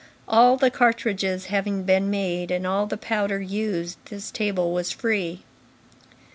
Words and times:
All 0.27 0.57
the 0.57 0.71
cartridges 0.71 1.45
having 1.53 1.83
been 1.83 2.09
made, 2.09 2.49
and 2.49 2.65
all 2.65 2.87
the 2.87 2.97
powder 2.97 3.39
used, 3.39 3.99
this 4.05 4.31
table 4.31 4.73
was 4.73 4.89
free. 4.91 5.43